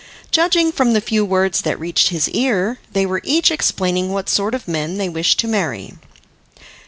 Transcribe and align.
Judging 0.31 0.71
from 0.71 0.93
the 0.93 0.99
few 0.99 1.23
words 1.23 1.61
that 1.61 1.79
reached 1.79 2.09
his 2.09 2.27
ear, 2.29 2.79
they 2.91 3.05
were 3.05 3.21
each 3.23 3.51
explaining 3.51 4.09
what 4.11 4.29
sort 4.29 4.55
of 4.55 4.67
men 4.67 4.97
they 4.97 5.07
wished 5.09 5.37
to 5.37 5.47
marry. 5.47 5.93